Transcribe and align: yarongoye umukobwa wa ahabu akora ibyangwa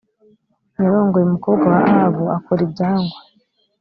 yarongoye 0.81 1.23
umukobwa 1.25 1.65
wa 1.73 1.79
ahabu 1.89 2.23
akora 2.37 2.61
ibyangwa 2.67 3.17